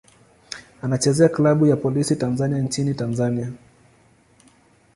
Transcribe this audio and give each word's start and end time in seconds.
Anachezea 0.81 1.29
klabu 1.29 1.65
ya 1.67 1.75
Polisi 1.75 2.15
Tanzania 2.15 2.57
nchini 2.59 2.93
Tanzania. 2.93 3.51